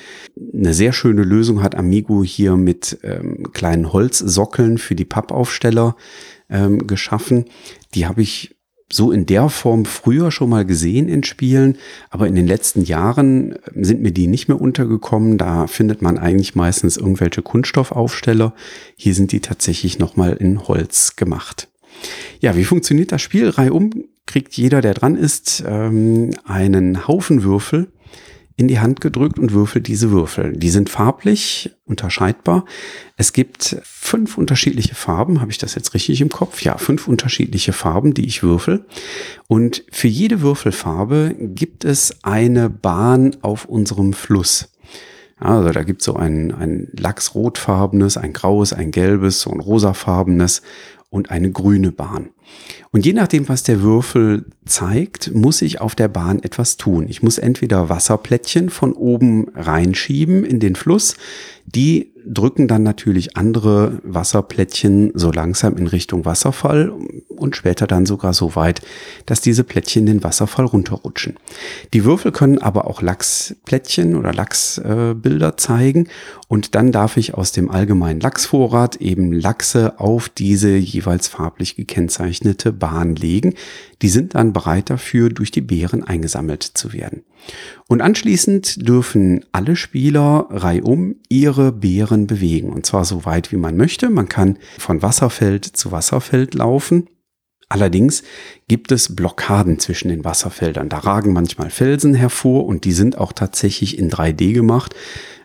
Eine 0.53 0.75
sehr 0.75 0.93
schöne 0.93 1.23
Lösung 1.23 1.63
hat 1.63 1.75
Amigo 1.75 2.23
hier 2.23 2.55
mit 2.55 2.99
ähm, 3.03 3.51
kleinen 3.51 3.91
Holzsockeln 3.93 4.77
für 4.77 4.93
die 4.93 5.05
Pappaufsteller 5.05 5.95
ähm, 6.49 6.85
geschaffen. 6.85 7.45
Die 7.95 8.05
habe 8.05 8.21
ich 8.21 8.57
so 8.93 9.11
in 9.11 9.25
der 9.25 9.49
Form 9.49 9.85
früher 9.85 10.29
schon 10.31 10.49
mal 10.49 10.65
gesehen 10.65 11.07
in 11.07 11.23
Spielen, 11.23 11.77
aber 12.09 12.27
in 12.27 12.35
den 12.35 12.45
letzten 12.45 12.83
Jahren 12.83 13.53
ähm, 13.73 13.83
sind 13.83 14.03
mir 14.03 14.11
die 14.11 14.27
nicht 14.27 14.49
mehr 14.49 14.61
untergekommen. 14.61 15.39
Da 15.39 15.65
findet 15.65 16.03
man 16.03 16.19
eigentlich 16.19 16.53
meistens 16.53 16.95
irgendwelche 16.97 17.41
Kunststoffaufsteller. 17.41 18.53
Hier 18.95 19.15
sind 19.15 19.31
die 19.31 19.39
tatsächlich 19.39 19.97
nochmal 19.97 20.33
in 20.33 20.67
Holz 20.67 21.15
gemacht. 21.15 21.70
Ja, 22.39 22.55
wie 22.55 22.63
funktioniert 22.63 23.11
das 23.11 23.21
Spiel? 23.21 23.49
Reihum 23.49 24.05
kriegt 24.25 24.53
jeder, 24.55 24.81
der 24.81 24.93
dran 24.93 25.15
ist, 25.15 25.63
ähm, 25.65 26.31
einen 26.45 27.07
Haufen 27.07 27.43
Würfel 27.43 27.91
in 28.61 28.67
die 28.67 28.79
Hand 28.79 29.01
gedrückt 29.01 29.39
und 29.39 29.53
würfelt 29.53 29.87
diese 29.87 30.11
Würfel. 30.11 30.53
Die 30.53 30.69
sind 30.69 30.89
farblich 30.89 31.71
unterscheidbar. 31.85 32.65
Es 33.17 33.33
gibt 33.33 33.77
fünf 33.83 34.37
unterschiedliche 34.37 34.93
Farben. 34.93 35.41
Habe 35.41 35.51
ich 35.51 35.57
das 35.57 35.73
jetzt 35.73 35.93
richtig 35.95 36.21
im 36.21 36.29
Kopf? 36.29 36.61
Ja, 36.61 36.77
fünf 36.77 37.07
unterschiedliche 37.07 37.73
Farben, 37.73 38.13
die 38.13 38.27
ich 38.27 38.43
würfel. 38.43 38.85
Und 39.47 39.83
für 39.91 40.07
jede 40.07 40.41
Würfelfarbe 40.41 41.35
gibt 41.39 41.85
es 41.85 42.23
eine 42.23 42.69
Bahn 42.69 43.35
auf 43.41 43.65
unserem 43.65 44.13
Fluss. 44.13 44.69
Also 45.39 45.71
da 45.71 45.81
gibt 45.81 46.01
es 46.01 46.05
so 46.05 46.15
ein, 46.15 46.53
ein 46.53 46.87
lachsrotfarbenes, 46.91 48.17
ein 48.17 48.31
graues, 48.31 48.73
ein 48.73 48.91
gelbes, 48.91 49.41
so 49.41 49.49
ein 49.49 49.59
rosafarbenes 49.59 50.61
und 51.11 51.29
eine 51.29 51.51
grüne 51.51 51.91
Bahn. 51.91 52.29
Und 52.91 53.05
je 53.05 53.13
nachdem, 53.13 53.47
was 53.47 53.63
der 53.63 53.81
Würfel 53.81 54.45
zeigt, 54.65 55.33
muss 55.33 55.61
ich 55.61 55.79
auf 55.79 55.95
der 55.95 56.09
Bahn 56.09 56.43
etwas 56.43 56.77
tun. 56.77 57.05
Ich 57.07 57.23
muss 57.23 57.37
entweder 57.37 57.89
Wasserplättchen 57.89 58.69
von 58.69 58.93
oben 58.93 59.47
reinschieben 59.55 60.43
in 60.43 60.59
den 60.59 60.75
Fluss, 60.75 61.15
die 61.65 62.11
drücken 62.25 62.67
dann 62.67 62.83
natürlich 62.83 63.37
andere 63.37 63.99
Wasserplättchen 64.03 65.11
so 65.15 65.31
langsam 65.31 65.77
in 65.77 65.87
Richtung 65.87 66.25
Wasserfall 66.25 66.93
und 67.29 67.55
später 67.55 67.87
dann 67.87 68.05
sogar 68.05 68.33
so 68.33 68.55
weit, 68.55 68.81
dass 69.25 69.41
diese 69.41 69.63
Plättchen 69.63 70.05
den 70.05 70.23
Wasserfall 70.23 70.65
runterrutschen. 70.65 71.37
Die 71.93 72.05
Würfel 72.05 72.31
können 72.31 72.59
aber 72.59 72.87
auch 72.87 73.01
Lachsplättchen 73.01 74.15
oder 74.15 74.33
Lachsbilder 74.33 75.49
äh, 75.49 75.55
zeigen 75.55 76.07
und 76.47 76.75
dann 76.75 76.91
darf 76.91 77.17
ich 77.17 77.33
aus 77.33 77.51
dem 77.51 77.71
allgemeinen 77.71 78.19
Lachsvorrat 78.19 78.97
eben 78.97 79.31
Lachse 79.31 79.99
auf 79.99 80.29
diese 80.29 80.75
jeweils 80.75 81.27
farblich 81.27 81.75
gekennzeichnete 82.31 82.71
Bahn 82.71 83.15
legen. 83.15 83.53
Die 84.01 84.09
sind 84.09 84.35
dann 84.35 84.53
bereit 84.53 84.89
dafür, 84.89 85.29
durch 85.29 85.51
die 85.51 85.61
Beeren 85.61 86.03
eingesammelt 86.03 86.63
zu 86.63 86.93
werden. 86.93 87.23
Und 87.87 88.01
anschließend 88.01 88.87
dürfen 88.87 89.45
alle 89.51 89.75
Spieler 89.75 90.47
reihum 90.49 91.15
ihre 91.29 91.71
Beeren 91.71 92.27
bewegen. 92.27 92.71
Und 92.71 92.85
zwar 92.85 93.05
so 93.05 93.25
weit 93.25 93.51
wie 93.51 93.57
man 93.57 93.77
möchte. 93.77 94.09
Man 94.09 94.29
kann 94.29 94.57
von 94.77 95.01
Wasserfeld 95.01 95.65
zu 95.65 95.91
Wasserfeld 95.91 96.53
laufen. 96.53 97.07
Allerdings 97.71 98.23
gibt 98.67 98.91
es 98.91 99.15
Blockaden 99.15 99.79
zwischen 99.79 100.09
den 100.09 100.25
Wasserfeldern. 100.25 100.89
Da 100.89 100.97
ragen 100.97 101.31
manchmal 101.31 101.69
Felsen 101.69 102.13
hervor 102.13 102.65
und 102.65 102.83
die 102.83 102.91
sind 102.91 103.17
auch 103.17 103.31
tatsächlich 103.31 103.97
in 103.97 104.11
3D 104.11 104.51
gemacht. 104.51 104.93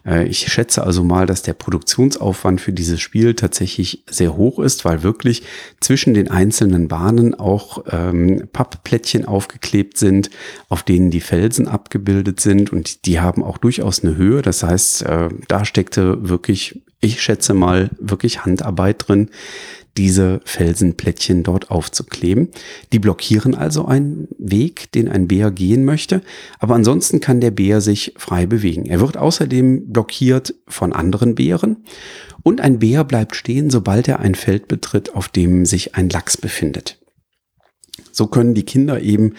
Äh, 0.04 0.26
ich 0.26 0.52
schätze 0.52 0.82
also 0.82 1.04
mal, 1.04 1.26
dass 1.26 1.42
der 1.42 1.52
Produktionsaufwand 1.52 2.60
für 2.60 2.72
dieses 2.72 3.00
Spiel 3.00 3.34
tatsächlich 3.34 4.02
sehr 4.10 4.36
hoch 4.36 4.58
ist, 4.58 4.84
weil 4.84 5.04
wirklich 5.04 5.44
zwischen 5.80 6.14
den 6.14 6.28
einzelnen 6.28 6.88
Bahnen 6.88 7.36
auch 7.36 7.84
ähm, 7.92 8.48
Pappplättchen 8.52 9.24
aufgeklebt 9.24 9.96
sind, 9.96 10.28
auf 10.68 10.82
denen 10.82 11.12
die 11.12 11.20
Felsen 11.20 11.68
abgebildet 11.68 12.40
sind 12.40 12.72
und 12.72 13.06
die 13.06 13.20
haben 13.20 13.44
auch 13.44 13.58
durchaus 13.58 14.02
eine 14.02 14.16
Höhe. 14.16 14.42
Das 14.42 14.64
heißt, 14.64 15.02
äh, 15.02 15.28
da 15.46 15.64
steckte 15.64 16.28
wirklich, 16.28 16.82
ich 17.00 17.22
schätze 17.22 17.54
mal, 17.54 17.90
wirklich 18.00 18.44
Handarbeit 18.44 19.06
drin 19.06 19.30
diese 19.96 20.40
Felsenplättchen 20.44 21.42
dort 21.42 21.70
aufzukleben. 21.70 22.48
Die 22.92 22.98
blockieren 22.98 23.54
also 23.54 23.86
einen 23.86 24.28
Weg, 24.38 24.92
den 24.92 25.08
ein 25.08 25.28
Bär 25.28 25.50
gehen 25.50 25.84
möchte, 25.84 26.22
aber 26.58 26.74
ansonsten 26.74 27.20
kann 27.20 27.40
der 27.40 27.50
Bär 27.50 27.80
sich 27.80 28.14
frei 28.16 28.46
bewegen. 28.46 28.86
Er 28.86 29.00
wird 29.00 29.16
außerdem 29.16 29.92
blockiert 29.92 30.54
von 30.68 30.92
anderen 30.92 31.34
Bären 31.34 31.84
und 32.42 32.60
ein 32.60 32.78
Bär 32.78 33.04
bleibt 33.04 33.36
stehen, 33.36 33.70
sobald 33.70 34.08
er 34.08 34.20
ein 34.20 34.34
Feld 34.34 34.68
betritt, 34.68 35.14
auf 35.14 35.28
dem 35.28 35.64
sich 35.66 35.94
ein 35.94 36.08
Lachs 36.08 36.36
befindet. 36.36 36.98
So 38.12 38.26
können 38.26 38.54
die 38.54 38.64
Kinder 38.64 39.00
eben 39.02 39.34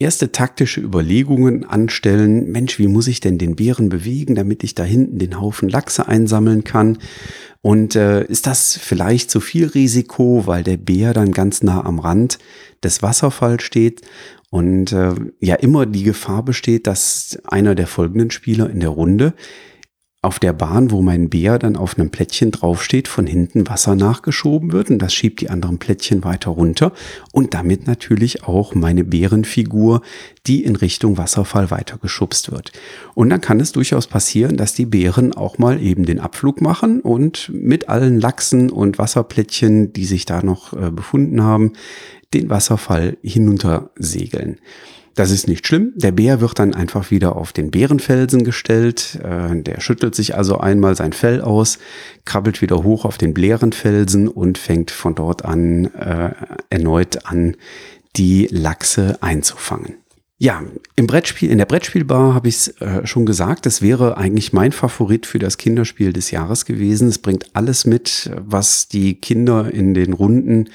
erste 0.00 0.32
taktische 0.32 0.80
Überlegungen 0.80 1.64
anstellen. 1.64 2.50
Mensch, 2.50 2.78
wie 2.78 2.88
muss 2.88 3.06
ich 3.06 3.20
denn 3.20 3.38
den 3.38 3.54
Bären 3.54 3.88
bewegen, 3.88 4.34
damit 4.34 4.64
ich 4.64 4.74
da 4.74 4.82
hinten 4.82 5.18
den 5.18 5.40
Haufen 5.40 5.68
Lachse 5.68 6.08
einsammeln 6.08 6.64
kann? 6.64 6.98
Und 7.62 7.94
äh, 7.94 8.24
ist 8.24 8.46
das 8.46 8.78
vielleicht 8.80 9.30
zu 9.30 9.40
viel 9.40 9.66
Risiko, 9.66 10.46
weil 10.46 10.64
der 10.64 10.78
Bär 10.78 11.12
dann 11.12 11.32
ganz 11.32 11.62
nah 11.62 11.84
am 11.84 11.98
Rand 11.98 12.38
des 12.82 13.02
Wasserfalls 13.02 13.62
steht 13.62 14.00
und 14.48 14.92
äh, 14.92 15.14
ja 15.40 15.56
immer 15.56 15.84
die 15.84 16.02
Gefahr 16.02 16.42
besteht, 16.42 16.86
dass 16.86 17.38
einer 17.44 17.74
der 17.74 17.86
folgenden 17.86 18.30
Spieler 18.30 18.70
in 18.70 18.80
der 18.80 18.88
Runde 18.88 19.34
auf 20.22 20.38
der 20.38 20.52
Bahn, 20.52 20.90
wo 20.90 21.00
mein 21.00 21.30
Bär 21.30 21.58
dann 21.58 21.76
auf 21.76 21.98
einem 21.98 22.10
Plättchen 22.10 22.50
draufsteht, 22.50 23.08
von 23.08 23.26
hinten 23.26 23.66
Wasser 23.68 23.96
nachgeschoben 23.96 24.70
wird 24.72 24.90
und 24.90 24.98
das 24.98 25.14
schiebt 25.14 25.40
die 25.40 25.48
anderen 25.48 25.78
Plättchen 25.78 26.24
weiter 26.24 26.50
runter 26.50 26.92
und 27.32 27.54
damit 27.54 27.86
natürlich 27.86 28.44
auch 28.44 28.74
meine 28.74 29.04
Bärenfigur, 29.04 30.02
die 30.46 30.62
in 30.62 30.76
Richtung 30.76 31.16
Wasserfall 31.16 31.70
weitergeschubst 31.70 32.50
wird. 32.50 32.72
Und 33.14 33.30
dann 33.30 33.40
kann 33.40 33.60
es 33.60 33.72
durchaus 33.72 34.06
passieren, 34.08 34.58
dass 34.58 34.74
die 34.74 34.84
Bären 34.84 35.32
auch 35.32 35.56
mal 35.56 35.82
eben 35.82 36.04
den 36.04 36.20
Abflug 36.20 36.60
machen 36.60 37.00
und 37.00 37.50
mit 37.54 37.88
allen 37.88 38.20
Lachsen 38.20 38.68
und 38.68 38.98
Wasserplättchen, 38.98 39.94
die 39.94 40.04
sich 40.04 40.26
da 40.26 40.42
noch 40.42 40.74
äh, 40.74 40.90
befunden 40.90 41.42
haben, 41.42 41.72
den 42.34 42.50
Wasserfall 42.50 43.16
hinunter 43.22 43.90
segeln. 43.96 44.58
Das 45.14 45.30
ist 45.30 45.48
nicht 45.48 45.66
schlimm. 45.66 45.92
Der 45.96 46.12
Bär 46.12 46.40
wird 46.40 46.58
dann 46.58 46.74
einfach 46.74 47.10
wieder 47.10 47.36
auf 47.36 47.52
den 47.52 47.70
Bärenfelsen 47.70 48.44
gestellt. 48.44 49.18
Äh, 49.22 49.62
der 49.62 49.80
schüttelt 49.80 50.14
sich 50.14 50.36
also 50.36 50.58
einmal 50.58 50.96
sein 50.96 51.12
Fell 51.12 51.40
aus, 51.40 51.78
krabbelt 52.24 52.62
wieder 52.62 52.84
hoch 52.84 53.04
auf 53.04 53.18
den 53.18 53.34
Bärenfelsen 53.34 54.28
und 54.28 54.56
fängt 54.56 54.90
von 54.90 55.14
dort 55.14 55.44
an 55.44 55.86
äh, 55.94 56.30
erneut 56.70 57.26
an, 57.26 57.56
die 58.16 58.48
Lachse 58.50 59.18
einzufangen. 59.20 59.94
Ja, 60.42 60.62
im 60.96 61.06
Brettspiel, 61.06 61.50
in 61.50 61.58
der 61.58 61.66
Brettspielbar 61.66 62.32
habe 62.32 62.48
ich 62.48 62.54
es 62.54 62.68
äh, 62.80 63.06
schon 63.06 63.26
gesagt, 63.26 63.66
es 63.66 63.82
wäre 63.82 64.16
eigentlich 64.16 64.54
mein 64.54 64.72
Favorit 64.72 65.26
für 65.26 65.38
das 65.38 65.58
Kinderspiel 65.58 66.14
des 66.14 66.30
Jahres 66.30 66.64
gewesen. 66.64 67.08
Es 67.08 67.18
bringt 67.18 67.54
alles 67.54 67.84
mit, 67.84 68.30
was 68.36 68.88
die 68.88 69.16
Kinder 69.16 69.70
in 69.70 69.92
den 69.92 70.14
Runden 70.14 70.70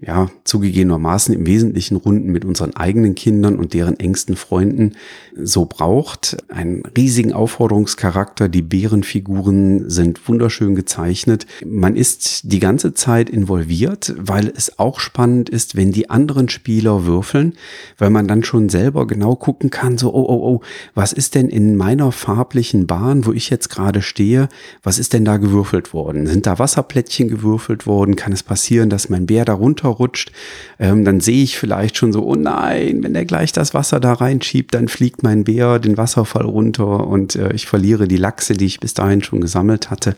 ja, 0.00 0.28
zugegebenermaßen 0.42 1.32
im 1.34 1.46
Wesentlichen 1.46 1.96
Runden 1.96 2.32
mit 2.32 2.44
unseren 2.44 2.74
eigenen 2.74 3.14
Kindern 3.14 3.56
und 3.56 3.74
deren 3.74 3.98
engsten 4.00 4.34
Freunden 4.34 4.94
so 5.40 5.66
braucht. 5.66 6.36
Einen 6.48 6.82
riesigen 6.96 7.32
Aufforderungscharakter, 7.32 8.48
die 8.48 8.62
Bärenfiguren 8.62 9.88
sind 9.88 10.28
wunderschön 10.28 10.74
gezeichnet. 10.74 11.46
Man 11.64 11.94
ist 11.94 12.52
die 12.52 12.58
ganze 12.58 12.94
Zeit 12.94 13.30
involviert, 13.30 14.14
weil 14.18 14.52
es 14.54 14.80
auch 14.80 14.98
spannend 14.98 15.48
ist, 15.48 15.76
wenn 15.76 15.92
die 15.92 16.10
anderen 16.10 16.48
Spieler 16.48 17.06
würfeln, 17.06 17.54
weil 17.96 18.10
man 18.10 18.26
dann 18.26 18.42
schon 18.42 18.68
selber 18.68 19.06
genau 19.06 19.36
gucken 19.36 19.70
kann, 19.70 19.96
so, 19.96 20.12
oh, 20.12 20.26
oh, 20.28 20.54
oh, 20.54 20.60
was 20.94 21.12
ist 21.12 21.36
denn 21.36 21.48
in 21.48 21.76
meiner 21.76 22.10
farblichen 22.10 22.88
Bahn, 22.88 23.26
wo 23.26 23.32
ich 23.32 23.48
jetzt 23.48 23.68
gerade 23.68 24.02
stehe, 24.02 24.48
was 24.82 24.98
ist 24.98 25.12
denn 25.12 25.24
da 25.24 25.36
gewürfelt 25.36 25.94
worden? 25.94 26.26
Sind 26.26 26.46
da 26.46 26.58
Wasserplättchen 26.58 27.28
gewürfelt 27.28 27.86
worden? 27.86 28.16
Kann 28.16 28.32
es 28.32 28.42
passieren, 28.42 28.90
dass 28.90 29.08
mein 29.08 29.26
Bär 29.26 29.44
darunter 29.44 29.83
runterrutscht, 29.84 30.32
ähm, 30.78 31.04
dann 31.04 31.20
sehe 31.20 31.42
ich 31.42 31.58
vielleicht 31.58 31.96
schon 31.96 32.12
so, 32.12 32.24
oh 32.24 32.34
nein, 32.34 33.02
wenn 33.02 33.14
der 33.14 33.24
gleich 33.24 33.52
das 33.52 33.74
Wasser 33.74 34.00
da 34.00 34.14
reinschiebt, 34.14 34.74
dann 34.74 34.88
fliegt 34.88 35.22
mein 35.22 35.44
Bär 35.44 35.78
den 35.78 35.96
Wasserfall 35.96 36.44
runter 36.44 37.06
und 37.06 37.36
äh, 37.36 37.52
ich 37.52 37.66
verliere 37.66 38.08
die 38.08 38.16
Lachse, 38.16 38.54
die 38.54 38.66
ich 38.66 38.80
bis 38.80 38.94
dahin 38.94 39.22
schon 39.22 39.40
gesammelt 39.40 39.90
hatte 39.90 40.16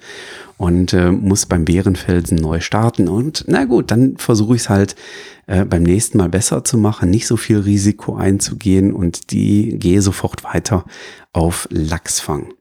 und 0.56 0.92
äh, 0.92 1.10
muss 1.10 1.46
beim 1.46 1.64
Bärenfelsen 1.64 2.38
neu 2.38 2.60
starten. 2.60 3.08
Und 3.08 3.44
na 3.46 3.64
gut, 3.64 3.90
dann 3.90 4.16
versuche 4.16 4.56
ich 4.56 4.62
es 4.62 4.68
halt 4.68 4.96
äh, 5.46 5.64
beim 5.64 5.82
nächsten 5.82 6.18
Mal 6.18 6.28
besser 6.28 6.64
zu 6.64 6.78
machen, 6.78 7.10
nicht 7.10 7.26
so 7.26 7.36
viel 7.36 7.58
Risiko 7.58 8.16
einzugehen 8.16 8.92
und 8.92 9.30
die 9.32 9.78
gehe 9.78 10.00
sofort 10.00 10.44
weiter 10.44 10.84
auf 11.32 11.68
Lachsfang. 11.70 12.54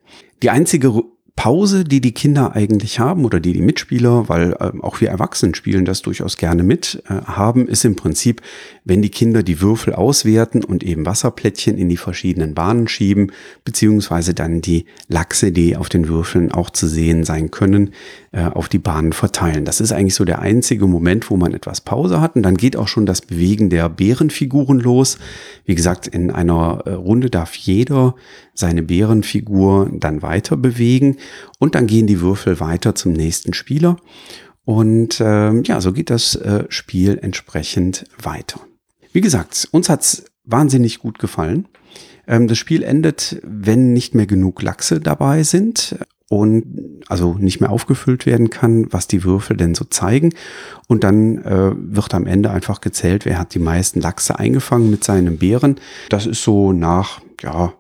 Die 0.43 0.50
einzige 0.50 1.01
Pause, 1.36 1.84
die 1.84 2.00
die 2.00 2.13
Kinder 2.13 2.56
eigentlich 2.56 3.00
haben 3.00 3.25
oder 3.25 3.39
die 3.42 3.51
die 3.51 3.62
Mitspieler, 3.62 4.30
weil 4.30 4.54
äh, 4.54 4.72
auch 4.82 5.01
wir 5.01 5.10
Erwachsenen 5.10 5.54
spielen 5.54 5.84
das 5.84 6.01
durchaus 6.01 6.38
gerne 6.38 6.63
mit, 6.63 7.04
äh, 7.10 7.13
haben, 7.13 7.68
ist 7.68 7.84
im 7.84 7.98
Prinzip, 7.98 8.42
wenn 8.86 9.01
die 9.01 9.10
Kinder 9.10 9.44
die 9.44 9.60
Würfel 9.60 9.94
auswerten 9.94 10.63
und 10.63 10.82
eben 10.82 11.06
Wasserplättchen 11.06 11.77
in 11.77 11.89
die 11.89 11.98
verschiedenen 11.98 12.54
Bahnen 12.54 12.88
schieben, 12.88 13.32
beziehungsweise 13.65 14.34
dann 14.34 14.62
die 14.62 14.86
Lachse, 15.10 15.51
die 15.51 15.75
auf 15.75 15.89
den 15.89 16.08
Würfeln 16.08 16.51
auch 16.54 16.70
zu 16.70 16.88
sehen 16.88 17.25
sein 17.25 17.51
können, 17.51 17.92
äh, 18.36 18.51
auf 18.54 18.68
die 18.68 18.80
Bahnen 18.80 19.13
verteilen. 19.13 19.63
Das 19.63 19.80
ist 19.80 19.94
eigentlich 19.94 20.13
so 20.13 20.25
der 20.25 20.39
einzige 20.39 20.88
Moment, 20.88 21.30
wo 21.30 21.38
man 21.38 21.54
etwas 21.54 21.80
Pause 21.80 22.20
hat. 22.20 22.36
Und 22.36 22.44
dann 22.44 22.58
geht 22.58 22.75
auch 22.75 22.89
schon 22.89 23.06
das 23.06 23.22
Bewegen 23.22 23.70
der 23.70 23.88
Bärenfiguren 23.88 24.82
los. 24.82 25.18
Wie 25.63 25.74
gesagt, 25.74 26.06
in 26.08 26.32
einer 26.32 26.82
äh, 26.86 26.92
Runde 26.92 27.30
darf 27.30 27.56
jeder 27.56 28.13
seine 28.54 28.84
Bärenfigur 28.84 29.89
dann 29.94 30.22
weiter 30.22 30.58
bewegen. 30.58 31.15
Und 31.60 31.75
dann 31.75 31.88
gehen 31.88 32.08
die 32.08 32.20
Würfel 32.20 32.60
weiter 32.60 32.94
zum 32.94 33.13
nächsten 33.13 33.54
Spieler. 33.54 33.96
Und 34.65 35.22
ähm, 35.22 35.63
ja, 35.63 35.80
so 35.80 35.94
geht 35.94 36.10
das 36.10 36.36
äh, 36.36 36.65
Spiel 36.68 37.18
entsprechend 37.22 38.04
weiter. 38.22 38.60
Wie 39.13 39.22
gesagt, 39.22 39.70
uns 39.72 39.88
hat's 39.88 40.25
wahnsinnig 40.44 41.00
gut 41.00 41.20
gefallen. 41.20 41.70
Ähm, 42.27 42.50
das 42.50 42.58
Spiel 42.58 42.84
endet, 42.84 43.39
wenn 43.44 43.94
nicht 43.94 44.13
mehr 44.13 44.27
genug 44.27 44.62
Lachse 44.62 45.00
dabei 45.00 45.44
sind 45.44 45.96
und 46.29 47.01
also 47.08 47.36
nicht 47.36 47.62
mehr 47.62 47.70
aufgefüllt 47.70 48.25
werden 48.25 48.50
kann, 48.50 48.91
was 48.91 49.08
die 49.08 49.24
Würfel 49.24 49.58
denn 49.58 49.75
so 49.75 49.86
zeigen. 49.86 50.34
Und 50.88 51.03
dann 51.03 51.44
äh, 51.44 51.72
wird 51.75 52.13
am 52.13 52.25
Ende 52.25 52.50
einfach 52.50 52.82
gezählt, 52.82 53.25
wer 53.25 53.38
hat 53.38 53.53
die 53.53 53.60
meisten 53.60 54.01
Lachse 54.01 54.39
eingefangen 54.39 54.89
mit 54.89 55.03
seinen 55.03 55.38
Bären. 55.38 55.75
Das 56.10 56.25
ist 56.25 56.44
so 56.44 56.74
nach, 56.74 57.22
ja, 57.41 57.74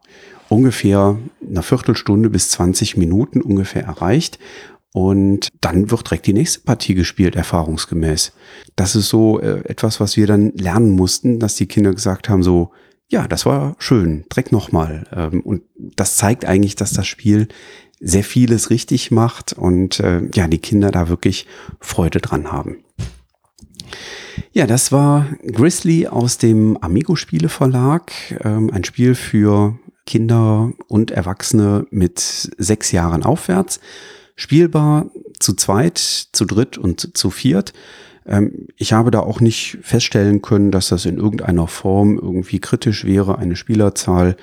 ungefähr 0.47 1.17
einer 1.47 1.63
Viertelstunde 1.63 2.29
bis 2.29 2.49
20 2.51 2.97
Minuten 2.97 3.41
ungefähr 3.41 3.83
erreicht. 3.83 4.37
Und 4.93 5.49
dann 5.59 5.91
wird 5.91 6.09
direkt 6.09 6.27
die 6.27 6.33
nächste 6.33 6.61
Partie 6.61 6.93
gespielt, 6.93 7.35
erfahrungsgemäß. 7.35 8.31
Das 8.77 8.95
ist 8.95 9.09
so 9.09 9.41
äh, 9.41 9.59
etwas, 9.65 9.99
was 9.99 10.15
wir 10.15 10.25
dann 10.25 10.53
lernen 10.53 10.91
mussten, 10.91 11.39
dass 11.39 11.55
die 11.55 11.65
Kinder 11.65 11.93
gesagt 11.93 12.29
haben, 12.29 12.43
so, 12.43 12.71
ja, 13.09 13.27
das 13.27 13.45
war 13.45 13.75
schön, 13.77 14.23
direkt 14.31 14.53
nochmal. 14.53 15.05
Ähm, 15.13 15.41
und 15.41 15.63
das 15.75 16.15
zeigt 16.15 16.45
eigentlich, 16.45 16.75
dass 16.75 16.93
das 16.93 17.07
Spiel 17.07 17.49
sehr 18.05 18.23
vieles 18.23 18.69
richtig 18.69 19.09
macht 19.09 19.53
und 19.53 19.99
äh, 19.99 20.21
ja, 20.35 20.47
die 20.47 20.59
Kinder 20.59 20.91
da 20.91 21.09
wirklich 21.09 21.47
Freude 21.79 22.19
dran 22.19 22.51
haben. 22.51 22.77
Ja, 24.51 24.67
das 24.67 24.91
war 24.91 25.25
Grizzly 25.43 26.07
aus 26.07 26.37
dem 26.37 26.77
Amigo 26.77 27.15
Spiele 27.15 27.49
Verlag, 27.49 28.11
ähm, 28.43 28.69
ein 28.71 28.83
Spiel 28.83 29.15
für 29.15 29.79
Kinder 30.05 30.71
und 30.87 31.09
Erwachsene 31.09 31.87
mit 31.89 32.19
sechs 32.19 32.91
Jahren 32.91 33.23
aufwärts. 33.23 33.79
Spielbar 34.35 35.07
zu 35.39 35.53
zweit, 35.55 35.97
zu 35.97 36.45
dritt 36.45 36.77
und 36.77 37.17
zu 37.17 37.31
viert. 37.31 37.73
Ähm, 38.27 38.67
ich 38.75 38.93
habe 38.93 39.11
da 39.11 39.19
auch 39.19 39.39
nicht 39.39 39.77
feststellen 39.81 40.41
können, 40.41 40.71
dass 40.71 40.89
das 40.89 41.05
in 41.05 41.17
irgendeiner 41.17 41.67
Form 41.67 42.17
irgendwie 42.17 42.59
kritisch 42.59 43.05
wäre, 43.05 43.37
eine 43.37 43.55
Spielerzahl. 43.55 44.35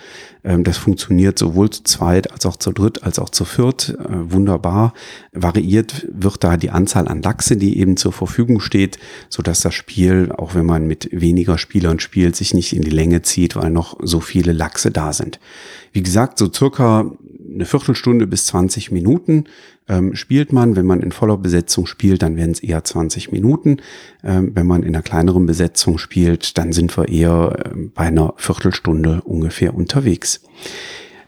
Ähm, 0.44 0.64
das 0.64 0.78
funktioniert 0.78 1.38
sowohl 1.38 1.70
zu 1.70 1.82
zweit 1.82 2.32
als 2.32 2.46
auch 2.46 2.56
zu 2.56 2.72
dritt 2.72 3.02
als 3.02 3.18
auch 3.18 3.30
zu 3.30 3.44
viert 3.44 3.96
äh, 3.98 4.32
wunderbar. 4.32 4.92
Variiert 5.32 6.06
wird 6.12 6.44
da 6.44 6.56
die 6.56 6.70
Anzahl 6.70 7.08
an 7.08 7.22
Lachse, 7.22 7.56
die 7.56 7.78
eben 7.78 7.96
zur 7.96 8.12
Verfügung 8.12 8.60
steht, 8.60 8.98
so 9.28 9.42
dass 9.42 9.60
das 9.60 9.74
Spiel, 9.74 10.32
auch 10.32 10.54
wenn 10.54 10.66
man 10.66 10.86
mit 10.86 11.08
weniger 11.12 11.58
Spielern 11.58 11.98
spielt, 11.98 12.36
sich 12.36 12.54
nicht 12.54 12.74
in 12.74 12.82
die 12.82 12.90
Länge 12.90 13.22
zieht, 13.22 13.56
weil 13.56 13.70
noch 13.70 13.98
so 14.00 14.20
viele 14.20 14.52
Lachse 14.52 14.90
da 14.90 15.12
sind. 15.12 15.40
Wie 15.92 16.02
gesagt, 16.02 16.38
so 16.38 16.50
circa 16.52 17.12
eine 17.54 17.64
Viertelstunde 17.64 18.26
bis 18.26 18.46
20 18.46 18.90
Minuten 18.90 19.44
ähm, 19.88 20.14
spielt 20.14 20.52
man. 20.52 20.76
Wenn 20.76 20.86
man 20.86 21.00
in 21.00 21.12
voller 21.12 21.36
Besetzung 21.36 21.86
spielt, 21.86 22.22
dann 22.22 22.36
werden 22.36 22.52
es 22.52 22.60
eher 22.60 22.84
20 22.84 23.32
Minuten. 23.32 23.78
Ähm, 24.22 24.52
wenn 24.54 24.66
man 24.66 24.82
in 24.82 24.94
einer 24.94 25.02
kleineren 25.02 25.46
Besetzung 25.46 25.98
spielt, 25.98 26.58
dann 26.58 26.72
sind 26.72 26.96
wir 26.96 27.08
eher 27.08 27.56
äh, 27.64 27.70
bei 27.94 28.04
einer 28.04 28.34
Viertelstunde 28.36 29.22
ungefähr 29.22 29.74
unterwegs. 29.74 30.42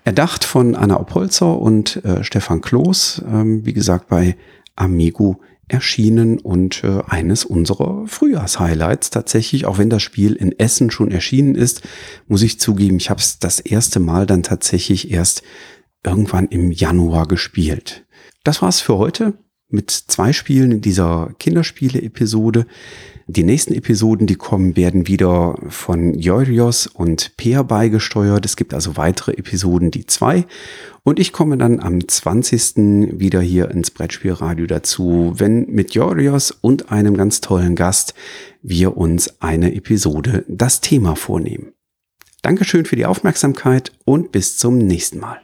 Erdacht 0.04 0.45
von 0.45 0.75
Anna 0.75 1.00
Opolzer 1.00 1.59
und 1.59 2.04
äh, 2.04 2.23
Stefan 2.25 2.61
Kloß, 2.61 3.23
ähm, 3.26 3.64
wie 3.64 3.73
gesagt, 3.73 4.09
bei 4.09 4.37
Amigo 4.76 5.40
erschienen 5.69 6.38
und 6.38 6.85
äh, 6.85 7.00
eines 7.07 7.45
unserer 7.45 8.07
Frühjahrshighlights 8.07 9.11
tatsächlich, 9.11 9.64
auch 9.64 9.79
wenn 9.79 9.88
das 9.88 10.03
Spiel 10.03 10.35
in 10.35 10.59
Essen 10.59 10.90
schon 10.90 11.11
erschienen 11.11 11.55
ist, 11.55 11.83
muss 12.29 12.42
ich 12.42 12.61
zugeben, 12.61 12.96
ich 12.96 13.09
habe 13.09 13.20
es 13.20 13.38
das 13.38 13.61
erste 13.61 13.98
Mal 13.98 14.27
dann 14.27 14.42
tatsächlich 14.42 15.11
erst 15.11 15.42
irgendwann 16.05 16.47
im 16.49 16.71
Januar 16.71 17.27
gespielt. 17.27 18.05
Das 18.45 18.62
war's 18.62 18.81
für 18.81 18.99
heute 18.99 19.35
mit 19.69 19.90
zwei 19.90 20.33
Spielen 20.33 20.73
in 20.73 20.81
dieser 20.81 21.31
Kinderspiele-Episode. 21.38 22.67
Die 23.27 23.43
nächsten 23.43 23.75
Episoden, 23.75 24.27
die 24.27 24.35
kommen, 24.35 24.77
werden 24.77 25.09
wieder 25.09 25.59
von 25.69 26.14
Joirios 26.19 26.87
und 26.87 27.37
Peer 27.38 27.64
beigesteuert. 27.64 28.45
Es 28.45 28.57
gibt 28.57 28.75
also 28.75 28.99
weitere 28.99 29.33
Episoden, 29.33 29.90
die 29.90 30.07
zwei. 30.07 30.47
Und 31.05 31.19
ich 31.19 31.33
komme 31.33 31.57
dann 31.57 31.81
am 31.81 32.07
20. 32.07 33.19
wieder 33.19 33.40
hier 33.40 33.71
ins 33.71 33.90
Brettspielradio 33.90 34.67
dazu, 34.67 35.33
wenn 35.37 35.71
mit 35.71 35.95
Joirios 35.95 36.51
und 36.51 36.93
einem 36.93 37.17
ganz 37.17 37.40
tollen 37.40 37.77
Gast 37.77 38.14
wir 38.62 38.97
uns 38.97 39.40
eine 39.40 39.75
Episode 39.75 40.45
das 40.47 40.83
Thema 40.83 41.17
vornehmen. 41.17 41.73
Dankeschön 42.43 42.85
für 42.85 42.97
die 42.97 43.07
Aufmerksamkeit 43.07 43.93
und 44.05 44.33
bis 44.33 44.59
zum 44.59 44.77
nächsten 44.77 45.19
Mal. 45.19 45.43